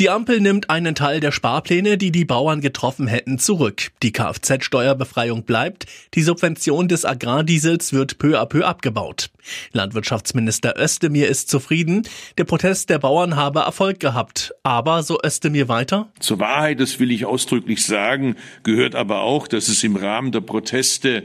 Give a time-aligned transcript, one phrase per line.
[0.00, 3.90] Die Ampel nimmt einen Teil der Sparpläne, die die Bauern getroffen hätten, zurück.
[4.02, 5.84] Die Kfz-Steuerbefreiung bleibt.
[6.14, 9.28] Die Subvention des Agrardiesels wird peu à peu abgebaut.
[9.72, 12.08] Landwirtschaftsminister Özdemir ist zufrieden.
[12.38, 14.54] Der Protest der Bauern habe Erfolg gehabt.
[14.62, 16.08] Aber, so Özdemir weiter?
[16.18, 20.40] Zur Wahrheit, das will ich ausdrücklich sagen, gehört aber auch, dass es im Rahmen der
[20.40, 21.24] Proteste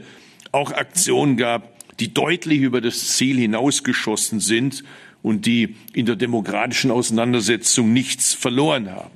[0.52, 4.84] auch Aktionen gab, die deutlich über das Ziel hinausgeschossen sind
[5.22, 9.10] und die in der demokratischen Auseinandersetzung nichts verloren haben.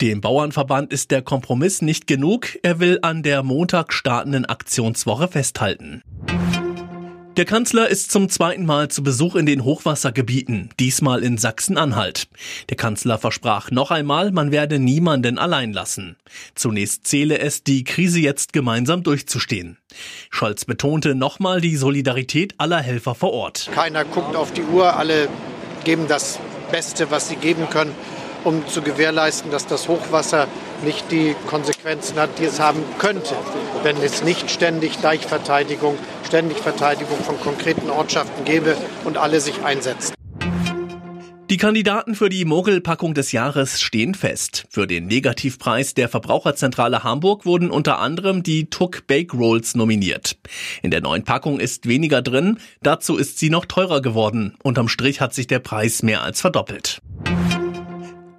[0.00, 2.58] Dem Bauernverband ist der Kompromiss nicht genug.
[2.64, 6.02] Er will an der Montag startenden Aktionswoche festhalten.
[7.38, 12.28] Der Kanzler ist zum zweiten Mal zu Besuch in den Hochwassergebieten, diesmal in Sachsen-Anhalt.
[12.68, 16.16] Der Kanzler versprach noch einmal, man werde niemanden allein lassen.
[16.54, 19.78] Zunächst zähle es, die Krise jetzt gemeinsam durchzustehen.
[20.28, 23.70] Scholz betonte nochmal die Solidarität aller Helfer vor Ort.
[23.74, 25.30] Keiner guckt auf die Uhr, alle
[25.84, 26.38] geben das
[26.70, 27.94] Beste, was sie geben können
[28.44, 30.48] um zu gewährleisten, dass das Hochwasser
[30.84, 33.34] nicht die Konsequenzen hat, die es haben könnte,
[33.82, 40.14] wenn es nicht ständig Deichverteidigung, ständig Verteidigung von konkreten Ortschaften gäbe und alle sich einsetzen.
[41.52, 44.64] Die Kandidaten für die Mogelpackung des Jahres stehen fest.
[44.70, 50.38] Für den Negativpreis der Verbraucherzentrale Hamburg wurden unter anderem die Tuck Bake Rolls nominiert.
[50.80, 54.54] In der neuen Packung ist weniger drin, dazu ist sie noch teurer geworden.
[54.62, 57.02] Unterm Strich hat sich der Preis mehr als verdoppelt.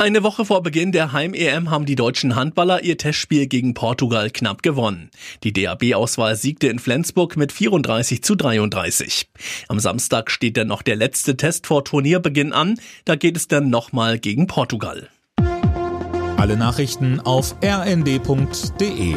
[0.04, 4.62] Eine Woche vor Beginn der Heim-EM haben die deutschen Handballer ihr Testspiel gegen Portugal knapp
[4.62, 5.10] gewonnen.
[5.46, 9.30] Die DAB-Auswahl siegte in Flensburg mit 34 zu 33.
[9.70, 12.78] Am Samstag steht dann noch der letzte Test vor Turnierbeginn an.
[13.06, 15.08] Da geht es dann nochmal gegen Portugal.
[16.36, 19.16] Alle Nachrichten auf rnd.de